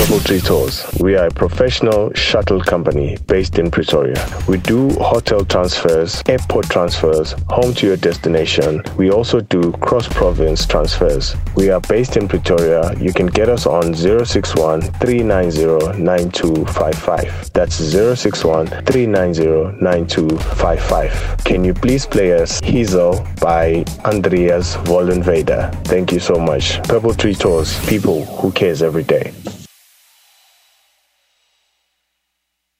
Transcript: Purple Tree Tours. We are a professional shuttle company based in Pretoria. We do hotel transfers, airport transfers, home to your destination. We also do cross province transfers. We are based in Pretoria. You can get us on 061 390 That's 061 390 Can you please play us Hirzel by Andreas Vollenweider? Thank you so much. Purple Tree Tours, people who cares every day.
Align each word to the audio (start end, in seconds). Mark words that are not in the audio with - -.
Purple 0.00 0.20
Tree 0.20 0.40
Tours. 0.40 0.86
We 0.98 1.14
are 1.16 1.26
a 1.26 1.30
professional 1.30 2.10
shuttle 2.14 2.62
company 2.62 3.18
based 3.26 3.58
in 3.58 3.70
Pretoria. 3.70 4.16
We 4.48 4.56
do 4.56 4.88
hotel 4.94 5.44
transfers, 5.44 6.22
airport 6.26 6.70
transfers, 6.70 7.34
home 7.50 7.74
to 7.74 7.86
your 7.86 7.98
destination. 7.98 8.82
We 8.96 9.10
also 9.10 9.40
do 9.40 9.72
cross 9.72 10.08
province 10.08 10.64
transfers. 10.66 11.36
We 11.54 11.68
are 11.68 11.82
based 11.82 12.16
in 12.16 12.28
Pretoria. 12.28 12.94
You 12.98 13.12
can 13.12 13.26
get 13.26 13.50
us 13.50 13.66
on 13.66 13.94
061 13.94 14.80
390 14.80 16.64
That's 17.52 17.74
061 17.74 18.68
390 18.68 21.44
Can 21.44 21.62
you 21.62 21.74
please 21.74 22.06
play 22.06 22.32
us 22.40 22.58
Hirzel 22.62 23.22
by 23.38 23.84
Andreas 24.06 24.76
Vollenweider? 24.76 25.70
Thank 25.84 26.10
you 26.10 26.20
so 26.20 26.36
much. 26.36 26.82
Purple 26.84 27.12
Tree 27.12 27.34
Tours, 27.34 27.78
people 27.86 28.24
who 28.24 28.50
cares 28.50 28.82
every 28.82 29.04
day. 29.04 29.34